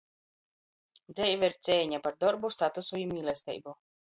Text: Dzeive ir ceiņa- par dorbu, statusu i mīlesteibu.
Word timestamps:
Dzeive 1.11 1.49
ir 1.53 1.55
ceiņa- 1.67 2.01
par 2.07 2.17
dorbu, 2.25 2.53
statusu 2.59 3.01
i 3.03 3.07
mīlesteibu. 3.13 3.79